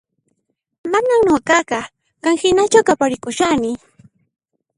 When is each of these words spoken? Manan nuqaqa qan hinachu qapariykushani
Manan 0.91 1.21
nuqaqa 1.27 1.79
qan 2.23 2.35
hinachu 2.41 2.79
qapariykushani 2.87 3.71